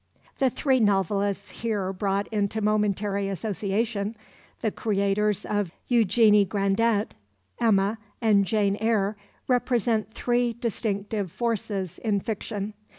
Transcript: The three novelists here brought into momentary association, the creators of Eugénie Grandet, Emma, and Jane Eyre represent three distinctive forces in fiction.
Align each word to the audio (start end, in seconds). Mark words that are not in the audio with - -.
The 0.39 0.49
three 0.49 0.79
novelists 0.79 1.51
here 1.51 1.93
brought 1.93 2.25
into 2.29 2.59
momentary 2.59 3.29
association, 3.29 4.15
the 4.61 4.71
creators 4.71 5.45
of 5.45 5.71
Eugénie 5.91 6.47
Grandet, 6.49 7.13
Emma, 7.59 7.99
and 8.19 8.43
Jane 8.43 8.77
Eyre 8.77 9.15
represent 9.47 10.11
three 10.11 10.53
distinctive 10.53 11.31
forces 11.31 11.99
in 11.99 12.19
fiction. 12.19 12.73